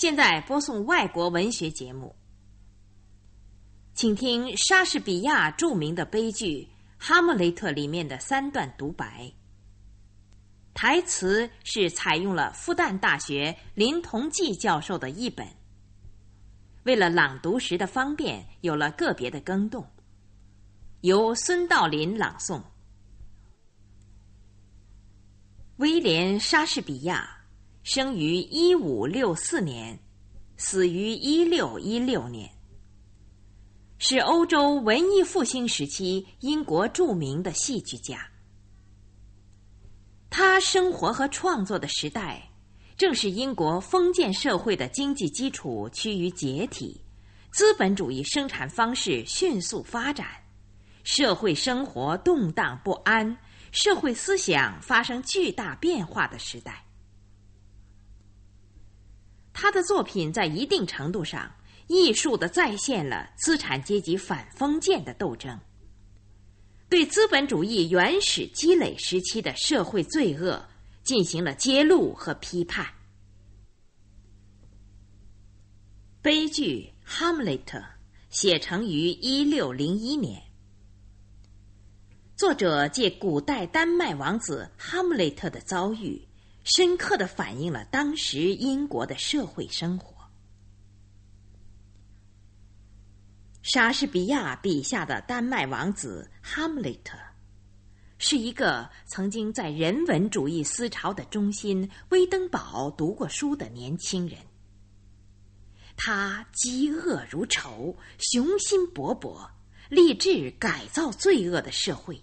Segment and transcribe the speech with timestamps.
[0.00, 2.14] 现在播送外国文学节目，
[3.94, 6.62] 请听莎士比亚著名的悲剧
[6.96, 9.28] 《哈姆雷特》里面的三段独白。
[10.72, 15.44] 台词是采用了复旦大学林同济教授的译本，
[16.84, 19.84] 为了朗读时的方便，有了个别的更动。
[21.00, 22.62] 由孙道林朗诵。
[25.78, 27.37] 威廉·莎士比亚。
[27.90, 29.98] 生于一五六四年，
[30.58, 32.46] 死于一六一六年，
[33.96, 38.28] 是欧洲文艺复兴时期英国著名的戏剧家。
[40.28, 42.46] 他生活和创作的时代，
[42.98, 47.00] 正是英国封建社会的经济基础趋于解体，
[47.50, 50.26] 资本主义生产方式迅速发展，
[51.04, 53.34] 社会生活动荡不安，
[53.72, 56.84] 社会思想发生巨大变化的时代。
[59.60, 61.52] 他的作品在一定程度上
[61.88, 65.58] 艺术的再现了资产阶级反封建的斗争，
[66.88, 70.64] 对资本主义原始积累时期的社会罪恶
[71.02, 72.86] 进行了揭露和批判。
[76.22, 77.78] 悲剧《哈姆雷特》
[78.30, 80.40] 写成于一六零一年，
[82.36, 86.27] 作者借古代丹麦王子哈姆雷特的遭遇。
[86.64, 90.16] 深刻的反映了当时英国的社会生活。
[93.62, 97.18] 莎士比亚笔下的丹麦王子哈姆雷特，
[98.18, 104.38] 是一个曾经在人文主义思潮的中心威登堡读过书的年轻人。
[105.96, 109.50] 他嫉恶如仇，雄心勃勃，
[109.90, 112.22] 立志改造罪恶的社会。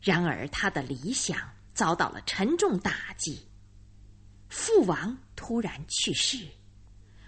[0.00, 1.36] 然而，他的理想。
[1.82, 3.44] 遭到了沉重打击，
[4.48, 6.46] 父王突然去世，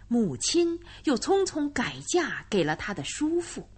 [0.06, 3.68] 母亲又匆匆改嫁给了他的叔父。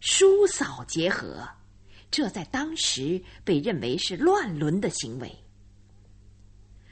[0.00, 1.48] 叔嫂结合，
[2.10, 5.34] 这在当时被认为是乱伦的行为。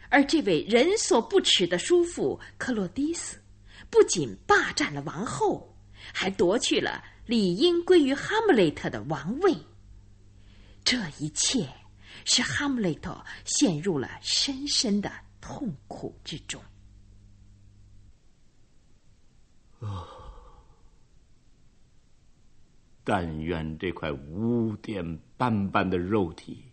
[0.09, 3.37] 而这位人所不齿的叔父克洛迪斯，
[3.91, 5.77] 不仅霸占了王后，
[6.15, 9.55] 还夺去了理应归于哈姆雷特的王位。
[10.83, 11.69] 这一切。
[12.27, 15.11] 使哈姆雷特陷入了深深的
[15.41, 16.63] 痛苦之中。
[19.81, 20.07] 啊！
[23.09, 26.65] 但愿这块污点斑斑的肉体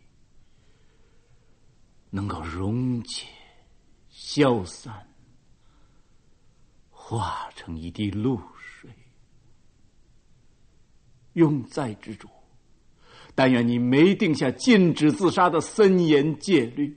[2.10, 3.28] 能够溶解、
[4.10, 5.08] 消散，
[6.90, 8.92] 化成一滴露水，
[11.34, 12.28] 永在之中。
[13.36, 16.96] 但愿你没定下禁止自杀的森严戒律，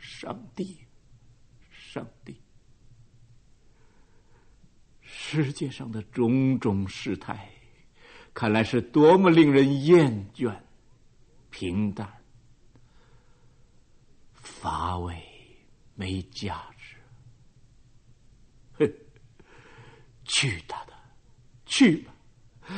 [0.00, 0.78] 上帝，
[1.70, 2.40] 上帝，
[5.02, 7.48] 世界上的种种事态，
[8.34, 10.60] 看来是多么令人厌倦、
[11.50, 12.12] 平淡、
[14.32, 15.16] 乏味、
[15.94, 16.96] 没价值。
[18.78, 18.92] 哼，
[20.24, 20.92] 去他的，
[21.66, 22.12] 去吧！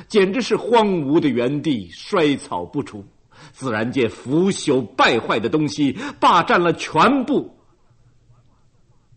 [0.08, 3.04] 简直是荒芜的原地，衰草不除，
[3.52, 7.56] 自然界腐朽败坏的东西霸占了全部。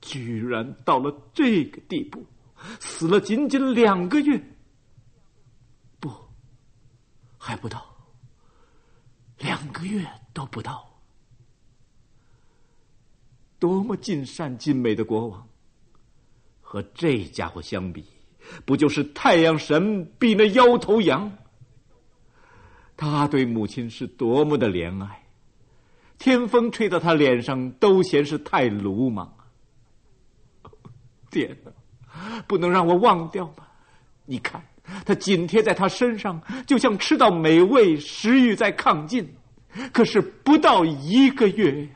[0.01, 2.25] 居然到了这个地步，
[2.79, 4.41] 死了仅仅两个月，
[5.99, 6.11] 不，
[7.37, 7.85] 还不到，
[9.37, 10.89] 两个月都不到。
[13.59, 15.47] 多么尽善尽美的国王，
[16.61, 18.03] 和这家伙相比。
[18.65, 21.31] 不就是太阳神比那妖头羊？
[22.97, 25.23] 他对母亲是多么的怜爱，
[26.19, 29.33] 天风吹到他脸上都嫌是太鲁莽
[31.31, 33.67] 天哪，不能让我忘掉吗？
[34.25, 34.63] 你看，
[35.05, 39.33] 他紧贴在他身上，就像吃到美味，食欲在亢进。
[39.93, 41.89] 可是不到一个月呀，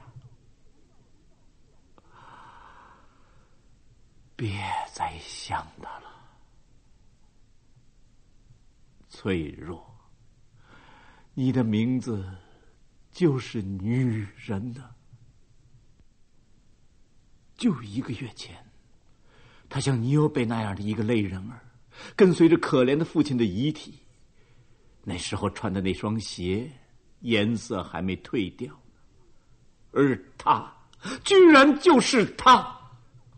[4.36, 4.50] 别
[4.94, 6.06] 再想他了。
[9.26, 9.84] 脆弱，
[11.34, 12.24] 你的名字
[13.12, 14.88] 就是女人呢。
[17.58, 18.56] 就一个月前，
[19.68, 21.60] 他像尼欧贝那样的一个类人儿，
[22.16, 23.98] 跟随着可怜的父亲的遗体。
[25.04, 26.70] 那时候穿的那双鞋
[27.22, 28.80] 颜色还没褪掉，
[29.92, 30.72] 而他
[31.24, 32.80] 居然就是他！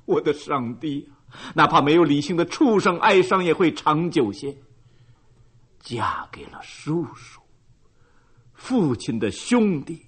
[0.04, 1.10] 我的上帝，
[1.56, 4.54] 哪怕没有理性的畜生，哀伤也会长久些。
[5.79, 7.41] 嫁给了叔叔，
[8.53, 10.06] 父亲的兄弟。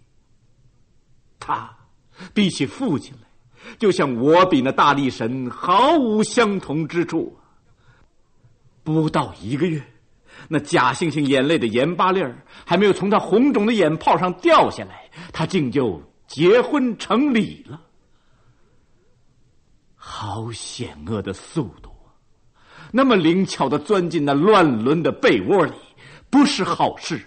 [1.40, 1.74] 他
[2.34, 7.38] 比起父亲来，就像我比那大力神毫无相同之处。
[8.84, 9.82] 不到一个月，
[10.48, 17.82] 那假惺惺眼泪的盐巴粒儿还没有从他红肿的眼泡上掉下来，他竟就结婚成礼了。
[19.96, 21.89] 好险恶的速度，
[22.92, 25.74] 那么灵巧的钻进那乱伦的被窝里，
[26.30, 27.24] 不是好事，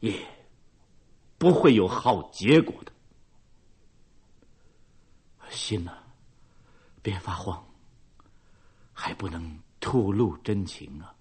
[0.00, 0.14] 也
[1.38, 2.92] 不会有好结果的。
[5.50, 5.92] 心呐，
[7.00, 7.64] 别发慌，
[8.92, 11.14] 还不能吐露真情啊！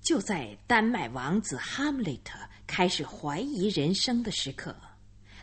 [0.00, 4.74] 就在丹麦王子哈姆雷特开始怀疑人生的时刻。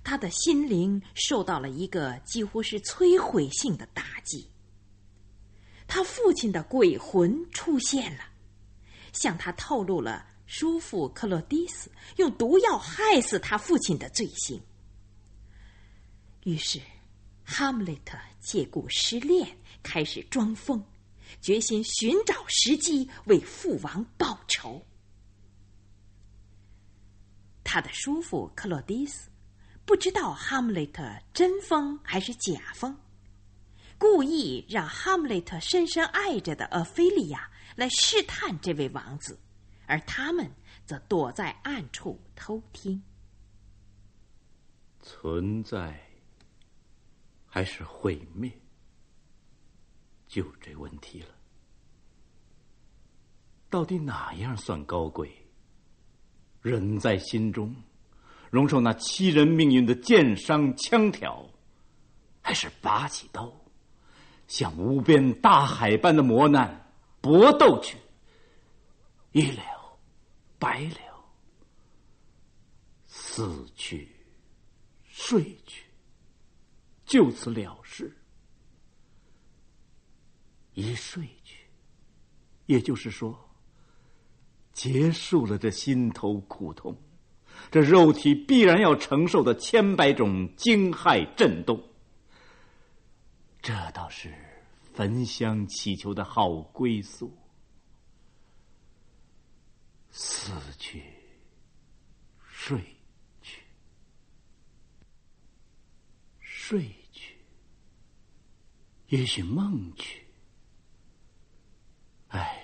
[0.02, 4.50] 他的心灵受到了一个几乎是摧毁性的打击。
[5.90, 8.24] 他父亲的鬼魂出现了，
[9.12, 14.62] 向他透露了叔父克洛迪斯用毒药害死他父亲的罪行。
[16.44, 16.80] 于是，
[17.44, 20.82] 哈姆雷特借故失恋，开始装疯，
[21.42, 24.86] 决心寻找时机为父王报仇。
[27.64, 29.28] 他的叔父克洛迪斯。
[29.86, 31.04] 不知道哈姆雷特
[31.34, 32.96] 真疯还是假疯，
[34.00, 39.38] 故意让哈姆雷特深深爱着的厄菲利亚来试探这位王子，
[39.86, 40.50] 而他们
[40.86, 43.04] 则躲在暗处偷听。
[45.02, 46.02] 存在
[47.46, 48.52] 还是毁灭，
[50.28, 51.28] 就这问题了。
[53.70, 55.30] 到底哪样算高贵？
[56.62, 57.76] 人在心中。
[58.50, 61.48] 容受那欺人命运的剑伤枪挑，
[62.42, 63.59] 还是拔起刀，
[64.50, 66.92] 向无边大海般的磨难
[67.22, 67.96] 搏斗去？
[69.32, 69.64] 一了
[70.58, 71.24] 百了，
[73.06, 74.10] 死去
[75.08, 75.86] 睡去，
[77.06, 78.12] 就此了事。
[80.74, 81.66] 一睡去，
[82.66, 83.38] 也就是说，
[84.74, 86.98] 结束了这心头苦痛。
[87.70, 91.89] 这肉体必然要承受的千百种惊骇震动，
[93.62, 94.34] 这倒是
[94.94, 97.32] 焚香祈求的好归宿。
[100.12, 101.04] 死去，
[102.42, 102.84] 睡
[103.42, 103.62] 去，
[106.40, 107.36] 睡去，
[109.10, 110.26] 也许梦去。
[112.30, 112.64] 唉，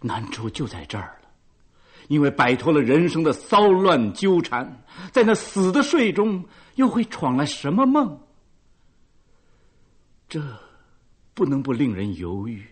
[0.00, 1.28] 难处就在这儿了。
[2.08, 6.42] 因为摆脱了人生的骚乱纠缠，在那死的睡中，
[6.76, 8.18] 又会闯来什么梦？
[10.28, 10.40] 这
[11.34, 12.62] 不能不令人犹豫。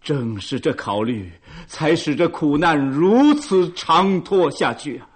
[0.00, 1.30] 正是这考虑，
[1.66, 5.08] 才使这苦难如此长拖下去啊！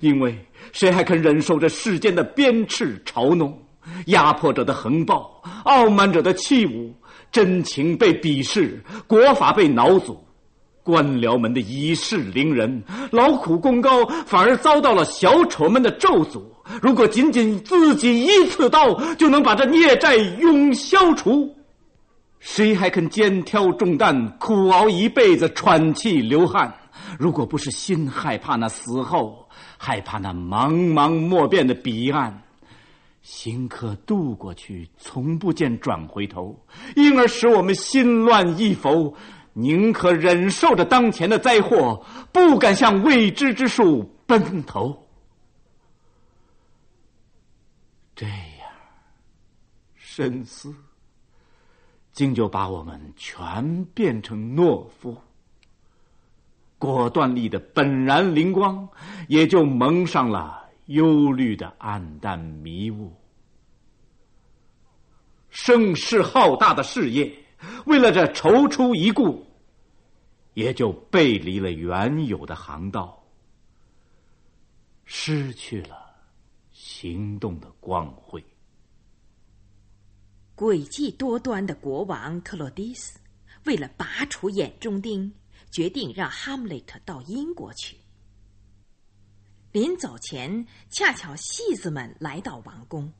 [0.00, 0.38] 因为
[0.72, 3.60] 谁还肯忍受这世间的鞭笞嘲弄、
[4.06, 6.94] 压迫者的横暴、傲慢者的欺侮、
[7.30, 10.24] 真情被鄙视、国法被挠阻？
[10.82, 16.42] 官僚们的以势凌人，劳苦功高，反而遭到了小丑们的咒诅。
[16.80, 21.54] 如果仅仅自己一次刀就能把这孽债永消除，
[22.40, 26.72] 谁还肯肩挑重担，苦熬一辈子，喘气流汗？
[27.18, 32.42] 如果不是心害怕那死后，害怕那茫茫莫辨的彼岸，
[33.22, 36.58] 行可渡过去，从不见转回头，
[36.96, 39.14] 因而使我们心乱意浮。
[39.54, 45.06] 宁可忍受着当前的灾祸，不敢向未知之树奔头。
[48.14, 48.70] 这样
[49.94, 50.74] 深思，
[52.12, 55.16] 竟就把我们全变成懦夫。
[56.78, 58.88] 果断力的本然灵光，
[59.28, 63.12] 也就蒙上了忧虑的暗淡迷雾。
[65.50, 67.41] 声势浩大的事业。
[67.86, 69.46] 为了这踌躇一顾，
[70.54, 73.22] 也就背离了原有的航道，
[75.04, 76.14] 失去了
[76.72, 78.44] 行动的光辉。
[80.56, 83.18] 诡计多端的国王克洛迪斯，
[83.64, 85.32] 为了拔除眼中钉，
[85.70, 87.96] 决定让哈姆雷特到英国去。
[89.72, 93.12] 临走前，恰巧戏子们来到王宫。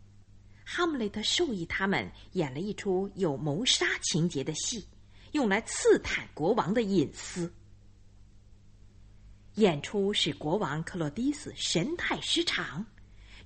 [0.75, 4.89] 哈姆雷特授意他们演了一出有谋杀情节的戏，
[5.33, 7.53] 用来刺探国王的隐私。
[9.57, 12.87] 演出使国王克洛迪斯神态失常，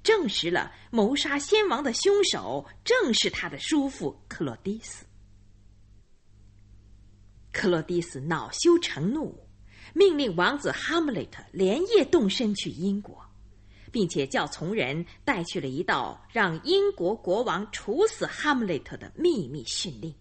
[0.04, 5.04] 证实了谋杀先王的凶手正是他的叔父克洛迪斯。
[7.50, 9.36] 克洛迪斯恼羞成怒，
[9.94, 13.25] 命令王子哈姆雷特连夜动身去英国，
[13.96, 20.14] 并且叫从人带去了一道让英国国王处死哈姆雷特的秘密训令。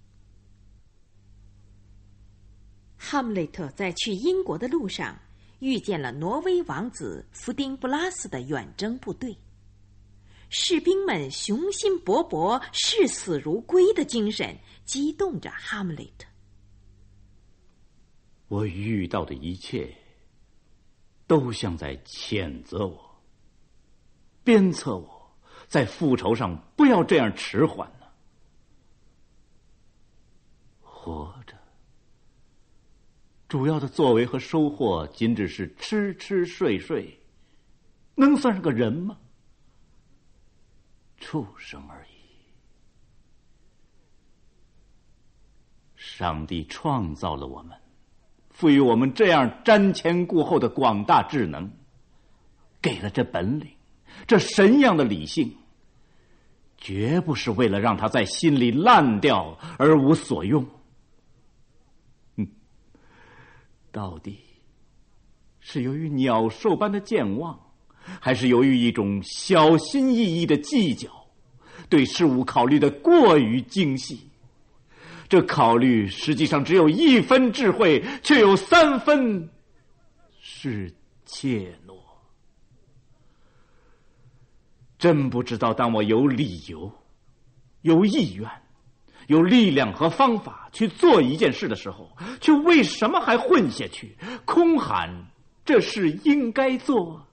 [2.95, 5.19] 哈姆雷特在去英国的路上
[5.59, 9.37] 遇见了挪威王子福丁布拉斯的远征部队，
[10.47, 16.25] 士兵们雄心勃勃、视死如归的精神激动着哈姆雷特。
[18.47, 19.93] 我遇到的一切，
[21.27, 23.04] 都像在谴责我、
[24.45, 25.29] 鞭策我，
[25.67, 28.05] 在复仇上不要这样迟缓呢。
[30.81, 31.57] 活着，
[33.49, 37.19] 主要的作为和收获，仅只是吃吃睡睡，
[38.15, 39.17] 能算是个人吗？
[41.17, 42.09] 畜生而已。
[45.95, 47.75] 上帝创造了我们。
[48.51, 51.69] 赋予我们这样瞻前顾后的广大智能，
[52.81, 53.74] 给了这本领，
[54.27, 55.55] 这神样的理性，
[56.77, 60.65] 绝不是为了让他在心里烂掉而无所用。
[62.35, 62.47] 嗯，
[63.91, 64.39] 到底
[65.59, 67.59] 是由于鸟兽般的健忘，
[68.19, 71.09] 还是由于一种小心翼翼的计较，
[71.89, 74.29] 对事物考虑的过于精细？
[75.27, 79.49] 这考虑实际上只有一分智慧，却有三分
[80.39, 80.93] 是
[81.25, 81.95] 怯懦。
[85.05, 86.91] 真不知道，当我有理由、
[87.83, 88.49] 有意愿、
[89.27, 92.09] 有力量和方法去做一件事的时候，
[92.41, 95.27] 却为什么还混下去，空喊
[95.63, 97.23] 这事应该做？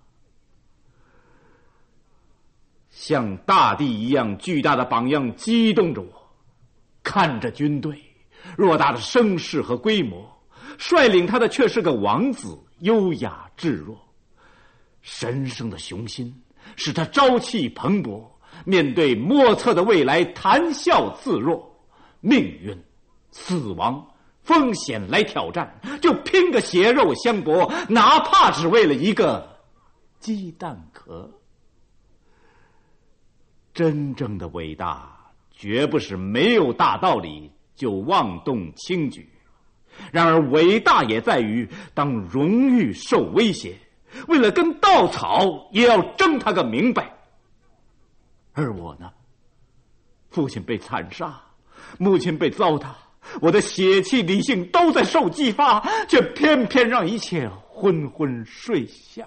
[2.90, 6.30] 像大地一样巨大的榜样激动着我。
[7.02, 7.98] 看着军队
[8.58, 10.30] 偌大的声势和规模，
[10.76, 13.98] 率领他的却是个王子，优雅至弱。
[15.00, 16.42] 神圣的雄心
[16.76, 18.24] 使他朝气蓬勃，
[18.64, 21.74] 面对莫测的未来谈笑自若。
[22.20, 22.76] 命运、
[23.30, 24.06] 死亡、
[24.42, 29.58] 风险来挑战，就拼个血肉相搏，哪怕只为了一个
[30.18, 31.30] 鸡蛋壳。
[33.74, 35.18] 真正的伟大。
[35.54, 39.28] 绝不是没有大道理就妄动轻举，
[40.10, 43.78] 然而伟大也在于当荣誉受威胁，
[44.28, 47.12] 为了根稻草也要争他个明白。
[48.52, 49.10] 而我呢，
[50.30, 51.40] 父亲被惨杀，
[51.98, 52.92] 母亲被糟蹋，
[53.40, 59.26] 我的血气理性都在受激发，却偏偏让一切昏昏睡下，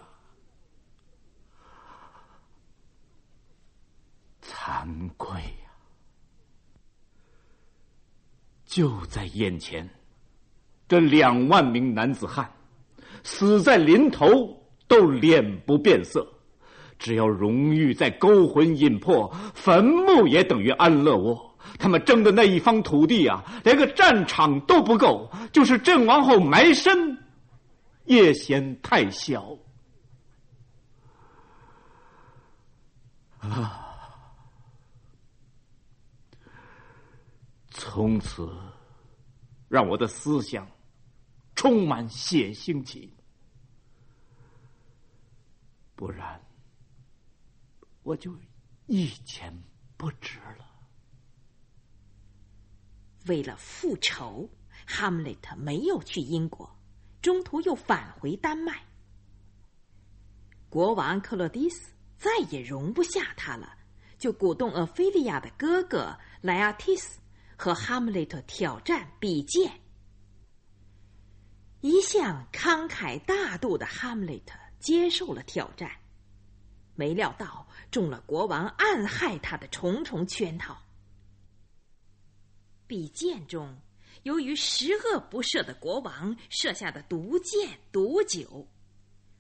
[4.44, 5.72] 惭愧呀。
[8.66, 9.90] 就在眼前，
[10.88, 12.52] 这两万名男子汉
[13.24, 14.26] 死在临头
[14.88, 16.28] 都脸不变色。
[16.98, 21.58] 只要荣誉再勾魂引魄，坟墓也等于安乐窝。
[21.78, 27.18] 他们争的那一方土地啊，连个战场都不够，就是阵亡后埋身，
[28.06, 29.58] 也嫌太小。
[33.40, 33.82] 啊！
[37.70, 38.50] 从此，
[39.68, 40.66] 让我的思想
[41.56, 43.14] 充满血腥气，
[45.96, 46.42] 不然
[48.04, 48.36] 我就
[48.86, 49.52] 一钱
[49.98, 50.66] 不值了。
[53.28, 54.50] 为了复仇，
[54.86, 56.70] 哈姆雷特没有去英国，
[57.22, 58.84] 中途又返回丹麦。
[60.70, 63.78] 国王克洛迪斯再也容不下他了，
[64.18, 67.20] 就鼓动厄菲利亚的哥哥莱阿提斯。
[67.58, 69.80] 和哈姆雷特挑战比剑，
[71.80, 75.90] 一向慷慨大度的哈姆雷特接受了挑战，
[76.94, 80.80] 没料到中了国王暗害他的重重圈套。
[82.86, 83.76] 比剑中，
[84.22, 88.68] 由于十恶不赦的国王设下的毒箭毒酒，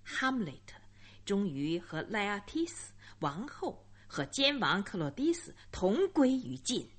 [0.03, 0.81] 哈姆雷特
[1.23, 6.89] 终于和莱阿提斯王后和奸王克洛迪斯同归于尽。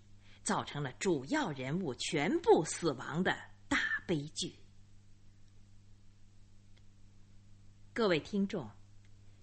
[0.45, 3.37] 造成了主要人物全部死亡的
[3.67, 3.77] 大
[4.07, 4.55] 悲剧。
[7.97, 8.71] 各位听众，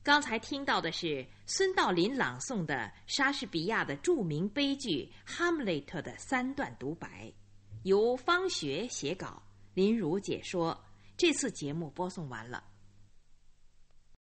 [0.03, 4.89] 刚才听到的是孙道林朗诵的莎士比亚的著名悲剧
[5.25, 7.33] 《哈姆雷特》的三段独白，
[7.81, 9.41] 由方学写稿，
[9.73, 10.79] 林如解说。
[11.17, 12.63] 这次节目播送完了。